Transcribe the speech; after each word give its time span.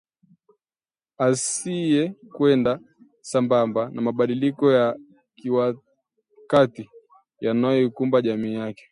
asiyekwenda 1.27 2.71
sambamba 3.31 3.81
na 3.93 4.01
mabadiliko 4.01 4.71
ya 4.71 4.95
kiwakati 5.37 6.89
yanayoikumba 7.39 8.21
jamii 8.21 8.53
yake 8.53 8.83